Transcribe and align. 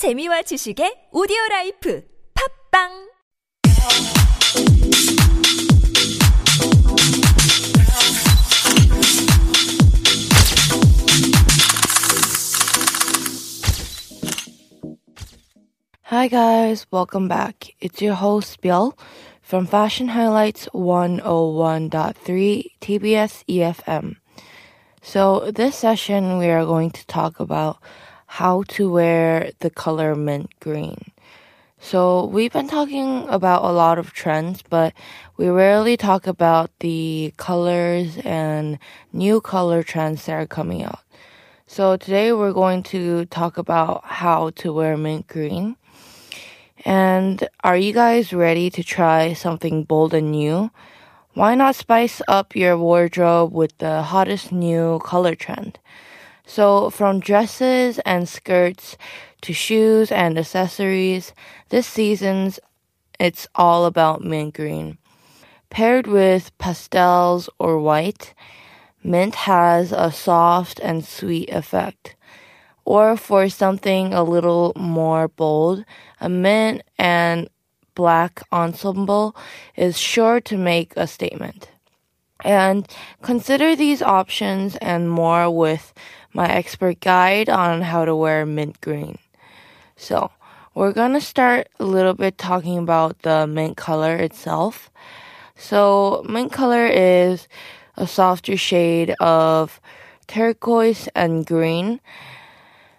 재미와 0.00 0.42
지식의 0.42 1.08
오디오 1.12 1.36
라이프 1.50 2.02
팝빵 2.72 3.10
Hi 16.04 16.28
guys, 16.28 16.86
welcome 16.90 17.28
back. 17.28 17.74
It's 17.80 18.00
your 18.00 18.14
host 18.14 18.62
Bill 18.62 18.96
from 19.42 19.66
Fashion 19.66 20.08
Highlights 20.08 20.66
101.3 20.72 22.64
TBS 22.80 23.44
EFM. 23.46 24.16
So 25.02 25.50
this 25.52 25.76
session 25.76 26.38
we 26.38 26.48
are 26.48 26.64
going 26.64 26.90
to 26.90 27.06
talk 27.06 27.38
about 27.38 27.76
how 28.30 28.62
to 28.68 28.88
wear 28.88 29.50
the 29.58 29.68
color 29.68 30.14
mint 30.14 30.48
green. 30.60 31.10
So 31.80 32.26
we've 32.26 32.52
been 32.52 32.68
talking 32.68 33.28
about 33.28 33.64
a 33.64 33.72
lot 33.72 33.98
of 33.98 34.12
trends, 34.12 34.62
but 34.62 34.94
we 35.36 35.48
rarely 35.48 35.96
talk 35.96 36.28
about 36.28 36.70
the 36.78 37.34
colors 37.38 38.18
and 38.18 38.78
new 39.12 39.40
color 39.40 39.82
trends 39.82 40.26
that 40.26 40.34
are 40.34 40.46
coming 40.46 40.84
out. 40.84 41.00
So 41.66 41.96
today 41.96 42.32
we're 42.32 42.52
going 42.52 42.84
to 42.94 43.24
talk 43.26 43.58
about 43.58 44.04
how 44.04 44.50
to 44.62 44.72
wear 44.72 44.96
mint 44.96 45.26
green. 45.26 45.74
And 46.84 47.48
are 47.64 47.76
you 47.76 47.92
guys 47.92 48.32
ready 48.32 48.70
to 48.70 48.84
try 48.84 49.32
something 49.32 49.82
bold 49.82 50.14
and 50.14 50.30
new? 50.30 50.70
Why 51.34 51.56
not 51.56 51.74
spice 51.74 52.22
up 52.28 52.54
your 52.54 52.78
wardrobe 52.78 53.52
with 53.52 53.76
the 53.78 54.02
hottest 54.02 54.52
new 54.52 55.00
color 55.00 55.34
trend? 55.34 55.80
So 56.50 56.90
from 56.90 57.20
dresses 57.20 58.00
and 58.00 58.28
skirts 58.28 58.96
to 59.42 59.52
shoes 59.52 60.10
and 60.10 60.36
accessories, 60.36 61.32
this 61.68 61.86
season's 61.86 62.58
it's 63.20 63.46
all 63.54 63.84
about 63.84 64.24
mint 64.24 64.54
green. 64.54 64.98
Paired 65.70 66.08
with 66.08 66.50
pastels 66.58 67.48
or 67.60 67.78
white, 67.78 68.34
mint 69.04 69.36
has 69.46 69.92
a 69.92 70.10
soft 70.10 70.80
and 70.80 71.04
sweet 71.04 71.50
effect. 71.50 72.16
Or 72.84 73.16
for 73.16 73.48
something 73.48 74.12
a 74.12 74.24
little 74.24 74.72
more 74.74 75.28
bold, 75.28 75.84
a 76.20 76.28
mint 76.28 76.82
and 76.98 77.48
black 77.94 78.42
ensemble 78.50 79.36
is 79.76 79.96
sure 79.96 80.40
to 80.40 80.56
make 80.56 80.94
a 80.96 81.06
statement. 81.06 81.70
And 82.42 82.88
consider 83.22 83.76
these 83.76 84.02
options 84.02 84.76
and 84.76 85.10
more 85.10 85.50
with 85.50 85.92
my 86.32 86.48
expert 86.48 87.00
guide 87.00 87.48
on 87.48 87.82
how 87.82 88.04
to 88.04 88.14
wear 88.14 88.46
mint 88.46 88.80
green. 88.80 89.18
So, 89.96 90.30
we're 90.74 90.92
gonna 90.92 91.20
start 91.20 91.68
a 91.78 91.84
little 91.84 92.14
bit 92.14 92.38
talking 92.38 92.78
about 92.78 93.22
the 93.22 93.46
mint 93.46 93.76
color 93.76 94.16
itself. 94.16 94.90
So, 95.56 96.24
mint 96.28 96.52
color 96.52 96.86
is 96.86 97.48
a 97.96 98.06
softer 98.06 98.56
shade 98.56 99.10
of 99.20 99.80
turquoise 100.26 101.08
and 101.14 101.44
green. 101.44 102.00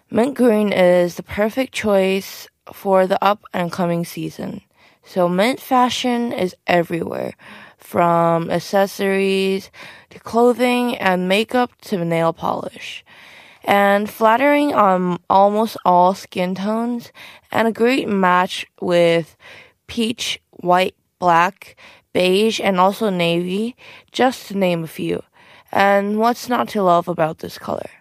Mint 0.10 0.36
green 0.36 0.74
is 0.74 1.16
the 1.16 1.24
perfect 1.24 1.74
choice 1.74 2.48
for 2.74 3.08
the 3.08 3.24
up 3.24 3.44
and 3.54 3.72
coming 3.72 4.06
season. 4.06 4.62
So 5.04 5.28
mint 5.28 5.60
fashion 5.60 6.32
is 6.32 6.56
everywhere, 6.68 7.34
from 7.82 8.50
accessories 8.50 9.70
to 10.10 10.20
clothing 10.20 10.98
and 10.98 11.28
makeup 11.28 11.72
to 11.82 12.06
nail 12.06 12.32
polish. 12.34 13.04
And 13.64 14.10
flattering 14.10 14.74
on 14.74 15.20
almost 15.30 15.78
all 15.86 16.16
skin 16.16 16.56
tones 16.56 17.12
and 17.52 17.68
a 17.68 17.72
great 17.72 18.08
match 18.08 18.66
with 18.82 19.36
peach, 19.88 20.42
white, 20.52 20.96
black, 21.20 21.76
beige, 22.14 22.60
and 22.60 22.80
also 22.80 23.10
navy, 23.10 23.76
just 24.12 24.48
to 24.48 24.58
name 24.58 24.84
a 24.84 24.88
few. 24.88 25.22
And 25.72 26.18
what's 26.18 26.50
not 26.50 26.70
to 26.70 26.82
love 26.82 27.08
about 27.08 27.40
this 27.40 27.58
color? 27.58 28.01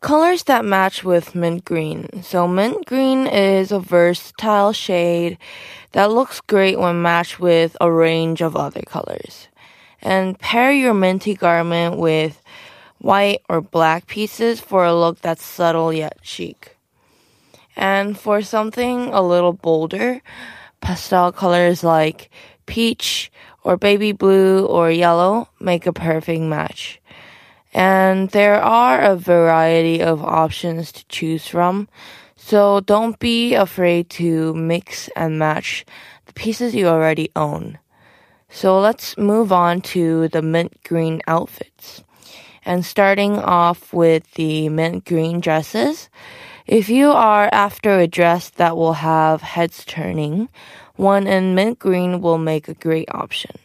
Colors 0.00 0.44
that 0.44 0.64
match 0.64 1.04
with 1.04 1.34
mint 1.34 1.62
green. 1.62 2.22
So 2.22 2.48
mint 2.48 2.86
green 2.86 3.26
is 3.26 3.70
a 3.70 3.78
versatile 3.78 4.72
shade 4.72 5.36
that 5.92 6.10
looks 6.10 6.40
great 6.40 6.78
when 6.78 7.02
matched 7.02 7.38
with 7.38 7.76
a 7.82 7.92
range 7.92 8.40
of 8.40 8.56
other 8.56 8.80
colors. 8.80 9.48
And 10.00 10.38
pair 10.38 10.72
your 10.72 10.94
minty 10.94 11.34
garment 11.34 11.98
with 11.98 12.40
white 12.96 13.42
or 13.50 13.60
black 13.60 14.06
pieces 14.06 14.58
for 14.58 14.86
a 14.86 14.94
look 14.94 15.20
that's 15.20 15.44
subtle 15.44 15.92
yet 15.92 16.16
chic. 16.22 16.78
And 17.76 18.18
for 18.18 18.40
something 18.40 19.12
a 19.12 19.20
little 19.20 19.52
bolder, 19.52 20.22
pastel 20.80 21.30
colors 21.30 21.84
like 21.84 22.30
peach 22.64 23.30
or 23.64 23.76
baby 23.76 24.12
blue 24.12 24.64
or 24.64 24.90
yellow 24.90 25.50
make 25.60 25.86
a 25.86 25.92
perfect 25.92 26.40
match. 26.40 27.02
And 27.72 28.30
there 28.30 28.60
are 28.60 29.00
a 29.00 29.16
variety 29.16 30.02
of 30.02 30.24
options 30.24 30.92
to 30.92 31.04
choose 31.08 31.46
from. 31.46 31.88
So 32.36 32.80
don't 32.80 33.18
be 33.18 33.54
afraid 33.54 34.10
to 34.10 34.54
mix 34.54 35.08
and 35.14 35.38
match 35.38 35.84
the 36.26 36.32
pieces 36.32 36.74
you 36.74 36.88
already 36.88 37.30
own. 37.36 37.78
So 38.48 38.80
let's 38.80 39.16
move 39.16 39.52
on 39.52 39.80
to 39.94 40.28
the 40.28 40.42
mint 40.42 40.82
green 40.82 41.22
outfits. 41.28 42.02
And 42.64 42.84
starting 42.84 43.38
off 43.38 43.92
with 43.92 44.34
the 44.34 44.68
mint 44.68 45.04
green 45.04 45.40
dresses. 45.40 46.08
If 46.66 46.88
you 46.88 47.10
are 47.10 47.48
after 47.52 47.98
a 47.98 48.06
dress 48.06 48.50
that 48.50 48.76
will 48.76 48.94
have 48.94 49.42
heads 49.42 49.84
turning, 49.84 50.48
one 50.96 51.26
in 51.26 51.54
mint 51.54 51.78
green 51.78 52.20
will 52.20 52.38
make 52.38 52.68
a 52.68 52.74
great 52.74 53.08
option. 53.12 53.56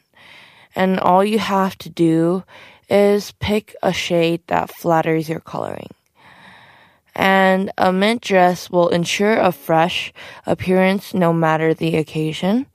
And 0.76 1.00
all 1.00 1.24
you 1.24 1.40
have 1.40 1.78
to 1.80 1.90
do 1.90 2.44
is 2.90 3.32
pick 3.40 3.76
a 3.82 3.94
shade 3.94 4.42
that 4.48 4.74
flatters 4.74 5.30
your 5.30 5.40
coloring. 5.40 5.90
And 7.16 7.72
a 7.78 7.94
mint 7.94 8.22
dress 8.22 8.70
will 8.70 8.90
ensure 8.90 9.38
a 9.38 9.52
fresh 9.52 10.12
appearance 10.46 11.14
no 11.14 11.32
matter 11.32 11.74
the 11.74 11.96
occasion. 11.96 12.66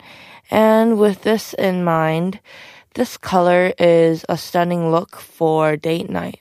And 0.51 0.99
with 0.99 1.23
this 1.23 1.53
in 1.55 1.85
mind, 1.85 2.41
this 2.95 3.17
color 3.17 3.73
is 3.79 4.25
a 4.29 4.37
stunning 4.37 4.91
look 4.91 5.17
for 5.17 5.77
date 5.77 6.11
night. 6.11 6.41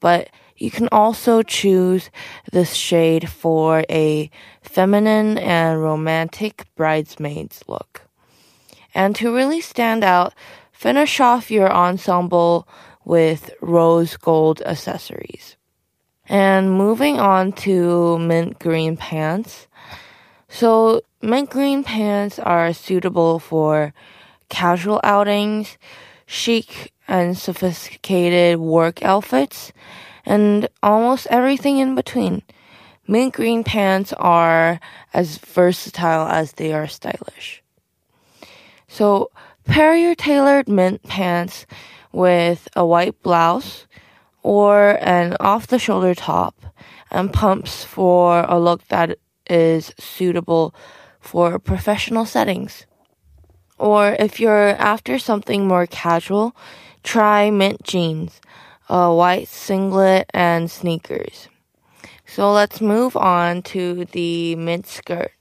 But 0.00 0.28
you 0.56 0.70
can 0.70 0.88
also 0.92 1.42
choose 1.42 2.10
this 2.52 2.74
shade 2.74 3.30
for 3.30 3.84
a 3.88 4.30
feminine 4.60 5.38
and 5.38 5.80
romantic 5.80 6.66
bridesmaids 6.76 7.62
look. 7.66 8.02
And 8.94 9.16
to 9.16 9.34
really 9.34 9.62
stand 9.62 10.04
out, 10.04 10.34
finish 10.70 11.18
off 11.18 11.50
your 11.50 11.72
ensemble 11.72 12.68
with 13.10 13.50
rose 13.60 14.16
gold 14.16 14.62
accessories. 14.64 15.56
And 16.26 16.70
moving 16.70 17.18
on 17.18 17.50
to 17.66 18.16
mint 18.18 18.60
green 18.60 18.96
pants. 18.96 19.66
So 20.48 21.02
mint 21.20 21.50
green 21.50 21.82
pants 21.82 22.38
are 22.38 22.72
suitable 22.72 23.40
for 23.40 23.92
casual 24.48 25.00
outings, 25.02 25.76
chic 26.24 26.92
and 27.08 27.36
sophisticated 27.36 28.60
work 28.60 29.02
outfits, 29.02 29.72
and 30.24 30.68
almost 30.80 31.26
everything 31.30 31.78
in 31.78 31.96
between. 31.96 32.42
Mint 33.08 33.34
green 33.34 33.64
pants 33.64 34.12
are 34.12 34.78
as 35.12 35.38
versatile 35.38 36.28
as 36.28 36.52
they 36.52 36.72
are 36.72 36.86
stylish. 36.86 37.60
So 38.86 39.32
pair 39.64 39.96
your 39.96 40.14
tailored 40.14 40.68
mint 40.68 41.02
pants 41.02 41.66
with 42.12 42.68
a 42.74 42.84
white 42.84 43.22
blouse 43.22 43.86
or 44.42 44.98
an 45.02 45.36
off 45.40 45.66
the 45.66 45.78
shoulder 45.78 46.14
top 46.14 46.54
and 47.10 47.32
pumps 47.32 47.84
for 47.84 48.44
a 48.48 48.58
look 48.58 48.86
that 48.88 49.18
is 49.48 49.92
suitable 49.98 50.74
for 51.20 51.58
professional 51.58 52.24
settings. 52.24 52.86
Or 53.78 54.16
if 54.18 54.40
you're 54.40 54.70
after 54.76 55.18
something 55.18 55.66
more 55.66 55.86
casual, 55.86 56.54
try 57.02 57.50
mint 57.50 57.82
jeans, 57.82 58.40
a 58.88 59.14
white 59.14 59.48
singlet, 59.48 60.28
and 60.34 60.70
sneakers. 60.70 61.48
So 62.26 62.52
let's 62.52 62.80
move 62.80 63.16
on 63.16 63.62
to 63.74 64.04
the 64.04 64.54
mint 64.56 64.86
skirt. 64.86 65.32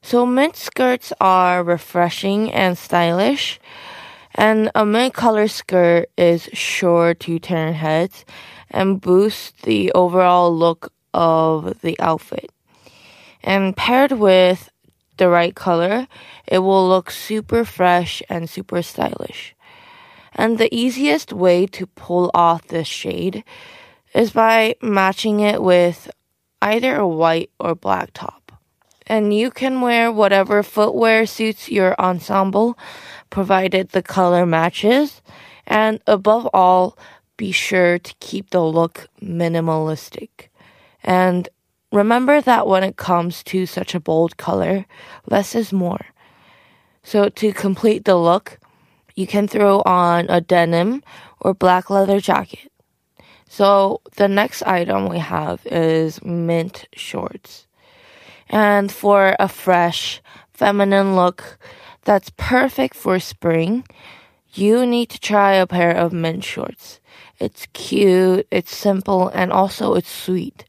So 0.00 0.24
mint 0.24 0.56
skirts 0.56 1.12
are 1.20 1.64
refreshing 1.64 2.52
and 2.52 2.78
stylish 2.78 3.58
and 4.36 4.70
a 4.74 4.84
mint 4.84 5.14
color 5.14 5.48
skirt 5.48 6.10
is 6.16 6.48
sure 6.52 7.14
to 7.14 7.38
turn 7.38 7.72
heads 7.72 8.24
and 8.70 9.00
boost 9.00 9.62
the 9.62 9.90
overall 9.92 10.54
look 10.54 10.92
of 11.14 11.80
the 11.80 11.98
outfit. 11.98 12.52
And 13.42 13.76
paired 13.76 14.12
with 14.12 14.70
the 15.16 15.28
right 15.28 15.54
color, 15.54 16.06
it 16.46 16.58
will 16.58 16.86
look 16.86 17.10
super 17.10 17.64
fresh 17.64 18.22
and 18.28 18.48
super 18.50 18.82
stylish. 18.82 19.54
And 20.34 20.58
the 20.58 20.74
easiest 20.74 21.32
way 21.32 21.66
to 21.68 21.86
pull 21.86 22.30
off 22.34 22.66
this 22.66 22.86
shade 22.86 23.42
is 24.14 24.32
by 24.32 24.76
matching 24.82 25.40
it 25.40 25.62
with 25.62 26.10
either 26.60 26.96
a 26.96 27.08
white 27.08 27.50
or 27.58 27.74
black 27.74 28.10
top. 28.12 28.52
And 29.06 29.32
you 29.32 29.50
can 29.50 29.80
wear 29.80 30.10
whatever 30.10 30.62
footwear 30.62 31.26
suits 31.26 31.70
your 31.70 31.94
ensemble, 31.98 32.76
provided 33.30 33.90
the 33.90 34.02
color 34.02 34.46
matches. 34.46 35.22
And 35.66 36.00
above 36.06 36.48
all, 36.52 36.98
be 37.36 37.52
sure 37.52 37.98
to 37.98 38.14
keep 38.20 38.50
the 38.50 38.62
look 38.62 39.08
minimalistic. 39.20 40.48
And 41.02 41.48
remember 41.92 42.40
that 42.40 42.66
when 42.66 42.82
it 42.82 42.96
comes 42.96 43.42
to 43.44 43.66
such 43.66 43.94
a 43.94 44.00
bold 44.00 44.36
color, 44.36 44.86
less 45.26 45.54
is 45.54 45.72
more. 45.72 46.06
So 47.02 47.28
to 47.28 47.52
complete 47.52 48.04
the 48.04 48.16
look, 48.16 48.58
you 49.14 49.26
can 49.26 49.48
throw 49.48 49.82
on 49.86 50.26
a 50.28 50.40
denim 50.40 51.02
or 51.40 51.54
black 51.54 51.90
leather 51.90 52.20
jacket. 52.20 52.70
So 53.48 54.00
the 54.16 54.28
next 54.28 54.62
item 54.62 55.08
we 55.08 55.18
have 55.18 55.64
is 55.66 56.22
mint 56.24 56.88
shorts. 56.94 57.66
And 58.48 58.90
for 58.90 59.36
a 59.38 59.48
fresh, 59.48 60.20
feminine 60.52 61.16
look 61.16 61.58
that's 62.06 62.30
perfect 62.36 62.94
for 62.94 63.18
spring, 63.18 63.84
you 64.54 64.86
need 64.86 65.10
to 65.10 65.20
try 65.20 65.54
a 65.54 65.66
pair 65.66 65.90
of 65.90 66.12
mint 66.12 66.44
shorts. 66.44 67.00
It's 67.38 67.66
cute, 67.74 68.46
it's 68.50 68.74
simple, 68.74 69.28
and 69.28 69.52
also 69.52 69.94
it's 69.94 70.10
sweet. 70.10 70.64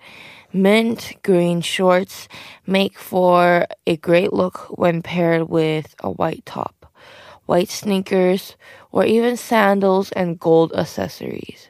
Mint 0.51 1.13
green 1.23 1.61
shorts 1.61 2.27
make 2.65 2.97
for 2.97 3.67
a 3.85 3.95
great 3.97 4.33
look 4.33 4.77
when 4.77 5.01
paired 5.01 5.47
with 5.47 5.95
a 6.03 6.09
white 6.09 6.45
top, 6.45 6.91
white 7.45 7.69
sneakers, 7.69 8.57
or 8.91 9.05
even 9.05 9.37
sandals 9.37 10.11
and 10.13 10.39
gold 10.39 10.73
accessories. 10.73 11.69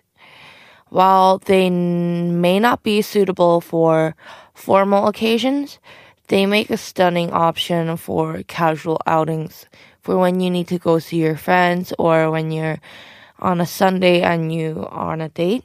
While 0.89 1.39
they 1.39 1.69
may 1.69 2.59
not 2.59 2.81
be 2.81 3.01
suitable 3.01 3.59
for 3.59 4.15
formal 4.53 5.07
occasions, 5.07 5.79
they 6.27 6.45
make 6.45 6.69
a 6.69 6.77
stunning 6.77 7.31
option 7.31 7.95
for 7.97 8.43
casual 8.43 9.01
outings 9.05 9.65
for 10.01 10.17
when 10.17 10.39
you 10.39 10.49
need 10.49 10.67
to 10.69 10.79
go 10.79 10.99
see 10.99 11.17
your 11.17 11.37
friends 11.37 11.93
or 11.97 12.31
when 12.31 12.51
you're 12.51 12.79
on 13.39 13.61
a 13.61 13.65
Sunday 13.65 14.21
and 14.21 14.53
you 14.53 14.87
are 14.89 15.11
on 15.11 15.21
a 15.21 15.29
date. 15.29 15.63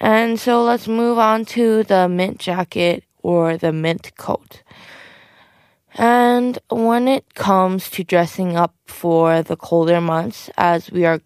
And 0.00 0.40
so 0.40 0.62
let's 0.64 0.88
move 0.88 1.18
on 1.18 1.44
to 1.46 1.84
the 1.84 2.08
mint 2.08 2.38
jacket 2.38 3.04
or 3.22 3.56
the 3.56 3.72
mint 3.72 4.12
coat. 4.16 4.62
And 5.94 6.58
when 6.70 7.08
it 7.08 7.34
comes 7.34 7.90
to 7.90 8.04
dressing 8.04 8.56
up 8.56 8.74
for 8.86 9.42
the 9.42 9.56
colder 9.56 10.00
months, 10.00 10.48
as 10.56 10.90
we 10.90 11.04
are 11.04 11.20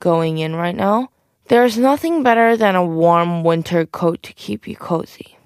going 0.00 0.38
in 0.38 0.56
right 0.56 0.74
now, 0.74 1.10
there's 1.48 1.78
nothing 1.78 2.22
better 2.22 2.56
than 2.56 2.74
a 2.74 2.84
warm 2.84 3.44
winter 3.44 3.86
coat 3.86 4.22
to 4.24 4.32
keep 4.32 4.66
you 4.66 4.76
cozy. 4.76 5.38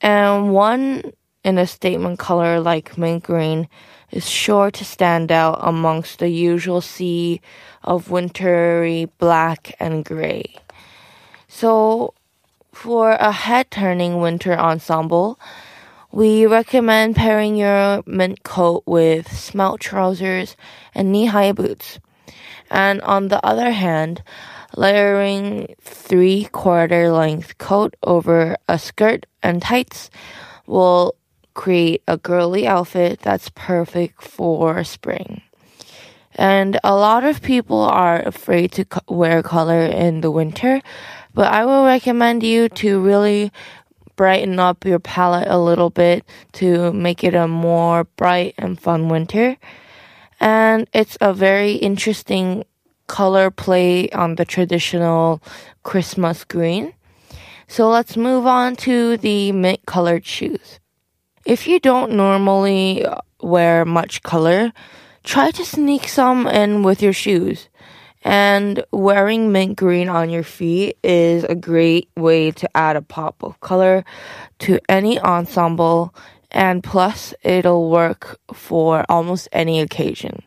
And 0.00 0.52
one 0.52 1.12
in 1.44 1.58
a 1.58 1.66
statement 1.66 2.18
color 2.18 2.60
like 2.60 2.98
mint 2.98 3.22
green 3.24 3.68
is 4.10 4.28
sure 4.28 4.70
to 4.70 4.84
stand 4.84 5.30
out 5.30 5.58
amongst 5.62 6.18
the 6.18 6.28
usual 6.28 6.80
sea 6.80 7.40
of 7.82 8.10
wintry 8.10 9.08
black 9.18 9.74
and 9.80 10.04
gray. 10.04 10.56
So, 11.48 12.14
for 12.72 13.12
a 13.12 13.32
head 13.32 13.70
turning 13.70 14.20
winter 14.20 14.56
ensemble, 14.56 15.38
we 16.12 16.46
recommend 16.46 17.16
pairing 17.16 17.56
your 17.56 18.02
mint 18.06 18.42
coat 18.42 18.82
with 18.86 19.30
smelt 19.30 19.80
trousers 19.80 20.56
and 20.94 21.12
knee 21.12 21.26
high 21.26 21.52
boots. 21.52 22.00
And 22.70 23.00
on 23.02 23.28
the 23.28 23.44
other 23.44 23.70
hand, 23.70 24.22
layering 24.76 25.74
three 25.80 26.44
quarter 26.52 27.10
length 27.10 27.58
coat 27.58 27.94
over 28.02 28.56
a 28.68 28.78
skirt 28.78 29.26
and 29.42 29.60
tights 29.62 30.10
will 30.66 31.14
create 31.54 32.02
a 32.06 32.16
girly 32.16 32.66
outfit 32.66 33.20
that's 33.20 33.50
perfect 33.50 34.22
for 34.22 34.82
spring. 34.84 35.42
And 36.34 36.78
a 36.84 36.94
lot 36.94 37.24
of 37.24 37.42
people 37.42 37.80
are 37.80 38.20
afraid 38.22 38.72
to 38.72 38.84
co- 38.84 39.14
wear 39.14 39.42
color 39.42 39.82
in 39.82 40.20
the 40.20 40.30
winter, 40.30 40.80
but 41.34 41.52
I 41.52 41.64
will 41.64 41.84
recommend 41.84 42.42
you 42.42 42.68
to 42.68 43.00
really 43.00 43.52
brighten 44.16 44.58
up 44.58 44.84
your 44.84 44.98
palette 44.98 45.48
a 45.48 45.58
little 45.58 45.90
bit 45.90 46.24
to 46.52 46.92
make 46.92 47.24
it 47.24 47.34
a 47.34 47.48
more 47.48 48.04
bright 48.04 48.54
and 48.58 48.78
fun 48.80 49.08
winter. 49.08 49.56
And 50.38 50.88
it's 50.92 51.18
a 51.20 51.34
very 51.34 51.72
interesting 51.72 52.64
color 53.06 53.50
play 53.50 54.08
on 54.10 54.36
the 54.36 54.44
traditional 54.44 55.42
Christmas 55.82 56.44
green. 56.44 56.94
So 57.66 57.88
let's 57.88 58.16
move 58.16 58.46
on 58.46 58.76
to 58.76 59.16
the 59.16 59.52
mint 59.52 59.80
colored 59.86 60.24
shoes. 60.24 60.80
If 61.46 61.66
you 61.66 61.80
don't 61.80 62.12
normally 62.12 63.06
wear 63.40 63.86
much 63.86 64.22
color, 64.22 64.72
try 65.24 65.50
to 65.52 65.64
sneak 65.64 66.06
some 66.06 66.46
in 66.46 66.82
with 66.82 67.00
your 67.00 67.14
shoes. 67.14 67.68
And 68.22 68.84
wearing 68.92 69.50
mint 69.50 69.76
green 69.76 70.10
on 70.10 70.28
your 70.28 70.42
feet 70.42 70.98
is 71.02 71.44
a 71.44 71.54
great 71.54 72.10
way 72.14 72.50
to 72.50 72.76
add 72.76 72.96
a 72.96 73.02
pop 73.02 73.42
of 73.42 73.58
color 73.60 74.04
to 74.60 74.78
any 74.90 75.18
ensemble. 75.18 76.14
And 76.50 76.84
plus, 76.84 77.32
it'll 77.42 77.88
work 77.88 78.38
for 78.52 79.06
almost 79.08 79.48
any 79.50 79.80
occasion. 79.80 80.42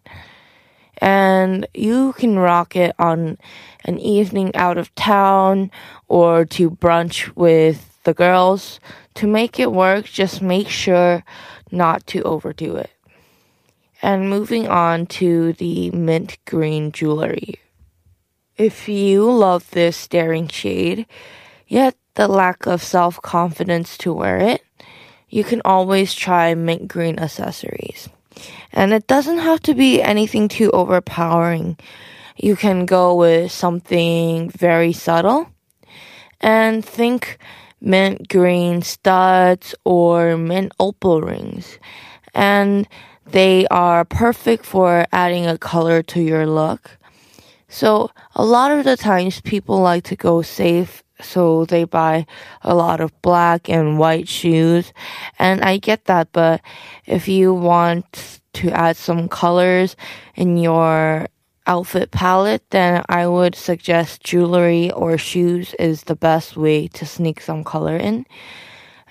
And 0.99 1.67
you 1.73 2.13
can 2.13 2.37
rock 2.37 2.75
it 2.75 2.93
on 2.99 3.39
an 3.83 3.97
evening 3.97 4.55
out 4.55 4.77
of 4.77 4.93
town 4.93 5.71
or 6.07 6.45
to 6.45 6.69
brunch 6.69 7.35
with 7.35 7.92
the 8.03 8.13
girls. 8.13 8.79
To 9.15 9.27
make 9.27 9.59
it 9.59 9.71
work, 9.71 10.05
just 10.05 10.41
make 10.41 10.69
sure 10.69 11.23
not 11.71 12.05
to 12.07 12.21
overdo 12.23 12.75
it. 12.75 12.91
And 14.01 14.29
moving 14.29 14.67
on 14.67 15.05
to 15.17 15.53
the 15.53 15.91
mint 15.91 16.37
green 16.45 16.91
jewelry. 16.91 17.55
If 18.57 18.87
you 18.87 19.31
love 19.31 19.69
this 19.71 20.07
daring 20.07 20.47
shade, 20.47 21.05
yet 21.67 21.95
the 22.15 22.27
lack 22.27 22.67
of 22.67 22.83
self 22.83 23.21
confidence 23.21 23.97
to 23.99 24.13
wear 24.13 24.37
it, 24.37 24.63
you 25.29 25.43
can 25.43 25.61
always 25.65 26.13
try 26.13 26.53
mint 26.53 26.87
green 26.87 27.17
accessories. 27.17 28.09
And 28.71 28.93
it 28.93 29.07
doesn't 29.07 29.39
have 29.39 29.61
to 29.61 29.73
be 29.73 30.01
anything 30.01 30.47
too 30.47 30.69
overpowering. 30.71 31.77
You 32.35 32.55
can 32.55 32.85
go 32.85 33.15
with 33.15 33.51
something 33.51 34.49
very 34.49 34.93
subtle 34.93 35.49
and 36.41 36.83
think 36.83 37.37
mint 37.83 38.29
green 38.29 38.81
studs 38.81 39.75
or 39.83 40.37
mint 40.37 40.71
opal 40.79 41.21
rings. 41.21 41.77
And 42.33 42.87
they 43.27 43.67
are 43.67 44.05
perfect 44.05 44.65
for 44.65 45.05
adding 45.11 45.45
a 45.45 45.57
color 45.57 46.01
to 46.03 46.21
your 46.21 46.47
look. 46.47 46.97
So 47.67 48.09
a 48.35 48.45
lot 48.45 48.71
of 48.71 48.85
the 48.85 48.97
times 48.97 49.41
people 49.41 49.79
like 49.81 50.05
to 50.05 50.15
go 50.15 50.41
safe 50.41 51.03
so 51.19 51.65
they 51.65 51.83
buy 51.83 52.25
a 52.61 52.75
lot 52.75 52.99
of 52.99 53.21
black 53.21 53.69
and 53.69 53.97
white 53.97 54.27
shoes. 54.27 54.93
And 55.39 55.61
I 55.61 55.77
get 55.77 56.05
that, 56.05 56.29
but 56.31 56.61
if 57.05 57.27
you 57.27 57.53
want 57.53 58.39
to 58.53 58.71
add 58.71 58.97
some 58.97 59.27
colors 59.27 59.95
in 60.35 60.57
your 60.57 61.27
outfit 61.65 62.11
palette, 62.11 62.63
then 62.69 63.03
I 63.09 63.27
would 63.27 63.55
suggest 63.55 64.23
jewelry 64.23 64.91
or 64.91 65.17
shoes 65.17 65.73
is 65.79 66.03
the 66.03 66.15
best 66.15 66.57
way 66.57 66.87
to 66.89 67.05
sneak 67.05 67.41
some 67.41 67.63
color 67.63 67.95
in. 67.97 68.25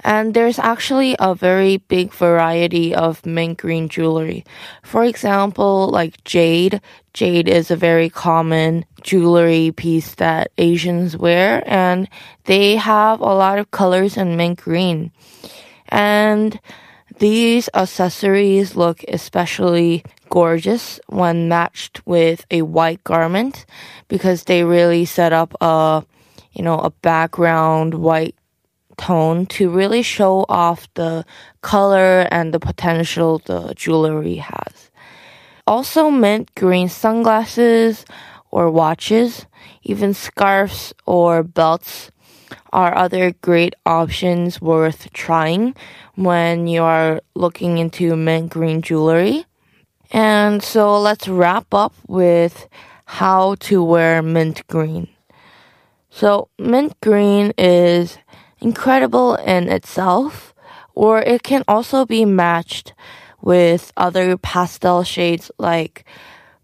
And 0.04 0.35
there's 0.35 0.59
actually 0.59 1.14
a 1.21 1.35
very 1.35 1.76
big 1.76 2.12
variety 2.12 2.94
of 2.94 3.25
mint 3.25 3.59
green 3.59 3.88
jewelry. 3.88 4.44
For 4.82 5.04
example, 5.04 5.88
like 5.88 6.25
jade. 6.25 6.80
Jade 7.14 7.49
is 7.49 7.71
a 7.71 7.76
very 7.76 8.11
common 8.11 8.85
jewelry 9.02 9.73
piece 9.76 10.14
that 10.16 10.50
Asians 10.59 11.16
wear 11.16 11.62
and 11.66 12.09
they 12.44 12.76
have 12.76 13.21
a 13.21 13.35
lot 13.35 13.59
of 13.59 13.71
colors 13.71 14.16
in 14.16 14.37
mint 14.37 14.61
green. 14.61 15.12
And 15.88 16.59
these 17.18 17.68
accessories 17.75 18.75
look 18.75 19.04
especially 19.06 20.02
gorgeous 20.32 20.98
when 21.08 21.46
matched 21.46 22.00
with 22.06 22.46
a 22.50 22.62
white 22.62 23.04
garment 23.04 23.66
because 24.08 24.44
they 24.44 24.64
really 24.64 25.04
set 25.04 25.30
up 25.30 25.52
a, 25.60 26.02
you 26.52 26.64
know, 26.64 26.78
a 26.78 26.88
background 26.88 27.92
white 27.92 28.34
tone 28.96 29.44
to 29.44 29.68
really 29.68 30.00
show 30.00 30.46
off 30.48 30.88
the 30.94 31.22
color 31.60 32.26
and 32.30 32.54
the 32.54 32.58
potential 32.58 33.42
the 33.44 33.74
jewelry 33.74 34.36
has. 34.36 34.90
Also 35.66 36.08
mint 36.08 36.48
green 36.54 36.88
sunglasses 36.88 38.06
or 38.50 38.70
watches, 38.70 39.44
even 39.82 40.14
scarves 40.14 40.94
or 41.04 41.42
belts 41.42 42.10
are 42.72 42.96
other 42.96 43.32
great 43.42 43.74
options 43.84 44.62
worth 44.62 45.12
trying 45.12 45.74
when 46.14 46.66
you 46.66 46.82
are 46.82 47.20
looking 47.34 47.76
into 47.76 48.16
mint 48.16 48.48
green 48.48 48.80
jewelry. 48.80 49.44
And 50.12 50.62
so 50.62 51.00
let's 51.00 51.26
wrap 51.26 51.73
up 51.73 51.95
with 52.07 52.69
how 53.07 53.54
to 53.61 53.83
wear 53.83 54.23
mint 54.23 54.66
green. 54.66 55.09
So 56.11 56.49
mint 56.59 57.00
green 57.00 57.54
is 57.57 58.19
incredible 58.61 59.37
in 59.37 59.71
itself, 59.71 60.54
or 60.95 61.21
it 61.23 61.42
can 61.42 61.64
also 61.66 62.04
be 62.04 62.26
matched 62.26 62.92
with 63.40 63.90
other 63.97 64.37
pastel 64.37 65.02
shades 65.02 65.50
like 65.59 66.04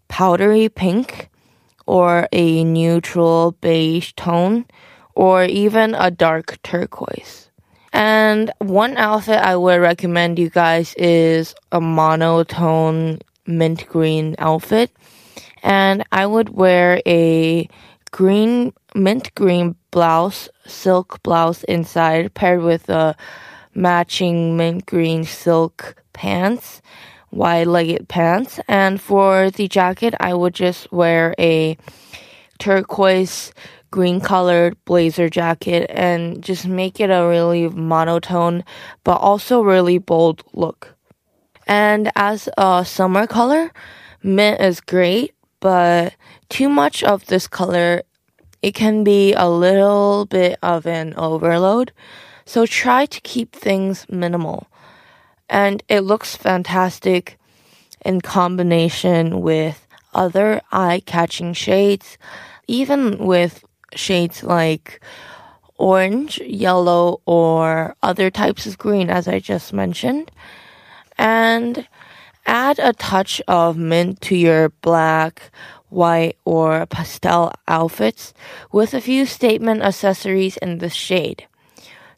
powdery 0.07 0.69
pink 0.69 1.29
or 1.87 2.27
a 2.31 2.63
neutral 2.63 3.57
beige 3.61 4.13
tone 4.13 4.65
or 5.15 5.43
even 5.43 5.95
a 5.95 6.11
dark 6.11 6.61
turquoise. 6.61 7.49
And 7.91 8.51
one 8.59 8.95
outfit 8.97 9.39
I 9.39 9.55
would 9.55 9.81
recommend 9.81 10.37
you 10.37 10.51
guys 10.51 10.93
is 10.93 11.55
a 11.71 11.81
monotone 11.81 13.19
mint 13.49 13.87
green 13.87 14.35
outfit. 14.37 14.91
And 15.63 16.05
I 16.11 16.25
would 16.25 16.49
wear 16.49 17.01
a 17.05 17.67
green, 18.11 18.73
mint 18.95 19.33
green 19.35 19.75
blouse, 19.91 20.47
silk 20.65 21.21
blouse 21.23 21.63
inside 21.63 22.33
paired 22.33 22.61
with 22.61 22.89
a 22.89 23.15
matching 23.73 24.55
mint 24.55 24.85
green 24.85 25.23
silk 25.23 25.95
pants, 26.13 26.81
wide 27.31 27.67
legged 27.67 28.07
pants. 28.07 28.59
And 28.67 29.01
for 29.01 29.51
the 29.51 29.67
jacket, 29.67 30.13
I 30.19 30.33
would 30.33 30.53
just 30.53 30.91
wear 30.91 31.35
a 31.39 31.77
turquoise 32.59 33.51
green 33.91 34.21
colored 34.21 34.77
blazer 34.85 35.29
jacket 35.29 35.89
and 35.89 36.43
just 36.43 36.67
make 36.67 36.99
it 36.99 37.09
a 37.09 37.27
really 37.27 37.67
monotone 37.69 38.63
but 39.03 39.15
also 39.15 39.61
really 39.61 39.97
bold 39.97 40.43
look. 40.53 40.95
And 41.69 42.11
as 42.15 42.49
a 42.57 42.83
summer 42.83 43.27
color, 43.27 43.71
mint 44.23 44.59
is 44.59 44.81
great, 44.81 45.35
but 45.59 46.15
too 46.49 46.67
much 46.67 47.03
of 47.03 47.27
this 47.27 47.47
color, 47.47 48.01
it 48.63 48.73
can 48.73 49.03
be 49.03 49.33
a 49.33 49.47
little 49.47 50.25
bit 50.25 50.57
of 50.63 50.87
an 50.87 51.13
overload. 51.15 51.91
So 52.43 52.65
try 52.65 53.05
to 53.05 53.21
keep 53.21 53.53
things 53.53 54.07
minimal. 54.09 54.65
And 55.47 55.83
it 55.87 56.01
looks 56.01 56.35
fantastic 56.35 57.37
in 58.03 58.21
combination 58.21 59.41
with 59.41 59.85
other 60.11 60.61
eye 60.71 61.03
catching 61.05 61.53
shades, 61.53 62.17
even 62.65 63.19
with 63.19 63.63
shades 63.93 64.41
like 64.43 65.01
orange, 65.77 66.39
yellow, 66.39 67.21
or 67.27 67.95
other 68.01 68.31
types 68.31 68.65
of 68.65 68.79
green, 68.79 69.11
as 69.11 69.27
I 69.27 69.37
just 69.37 69.71
mentioned. 69.71 70.31
And 71.19 71.87
add 72.45 72.79
a 72.79 72.93
touch 72.93 73.41
of 73.47 73.77
mint 73.77 74.21
to 74.21 74.35
your 74.35 74.69
black, 74.81 75.51
white, 75.89 76.37
or 76.45 76.85
pastel 76.85 77.53
outfits 77.67 78.33
with 78.71 78.93
a 78.93 79.01
few 79.01 79.25
statement 79.25 79.83
accessories 79.83 80.57
in 80.57 80.79
this 80.79 80.93
shade. 80.93 81.45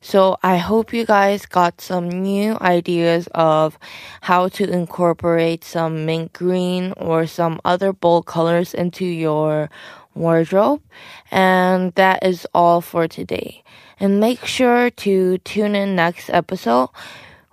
So 0.03 0.38
I 0.41 0.58
hope 0.58 0.93
you 0.93 1.05
guys 1.05 1.46
got 1.46 1.81
some 1.81 2.10
new 2.10 2.58
ideas 2.60 3.27
of 3.34 3.77
how 4.22 4.50
to 4.50 4.70
incorporate 4.70 5.63
some 5.63 6.05
mint 6.05 6.34
green 6.34 6.93
or 6.98 7.27
some 7.27 7.62
other 7.63 7.93
bold 7.93 8.25
colors 8.25 8.74
into 8.74 9.05
your 9.05 9.70
wardrobe. 10.15 10.81
And 11.29 11.93
that 11.93 12.25
is 12.25 12.48
all 12.53 12.81
for 12.81 13.08
today. 13.08 13.63
And 14.00 14.20
make 14.20 14.46
sure 14.46 14.89
to 14.89 15.38
tune 15.39 15.75
in 15.75 15.96
next 15.96 16.29
episode 16.29 16.89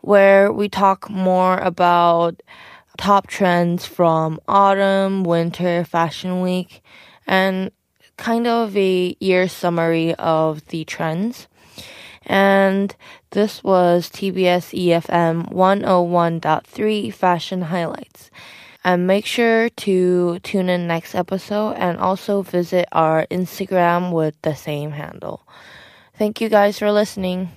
where 0.01 0.53
we 0.53 0.69
talk 0.69 1.11
more 1.11 1.59
about 1.59 2.43
top 2.97 3.27
trends 3.27 3.87
from 3.87 4.41
autumn, 4.49 5.23
winter, 5.23 5.85
fashion 5.85 6.41
week, 6.41 6.83
and 7.27 7.71
kind 8.17 8.47
of 8.47 8.77
a 8.77 9.17
year 9.21 9.49
summary 9.49 10.15
of 10.17 10.67
the 10.69 10.85
trends. 10.85 11.49
And 12.27 12.95
this 13.31 13.65
was 13.65 14.11
TBS 14.11 14.75
EFM 14.77 15.53
101.3 15.53 17.15
Fashion 17.15 17.63
Highlights. 17.63 18.31
And 18.85 19.07
make 19.07 19.27
sure 19.27 19.69
to 19.71 20.39
tune 20.41 20.69
in 20.69 20.87
next 20.87 21.15
episode 21.15 21.73
and 21.73 21.99
also 21.99 22.43
visit 22.43 22.87
our 22.93 23.27
Instagram 23.27 24.13
with 24.13 24.41
the 24.43 24.55
same 24.55 24.93
handle. 24.93 25.47
Thank 26.17 26.41
you 26.41 26.49
guys 26.49 26.79
for 26.79 26.93
listening. 26.93 27.51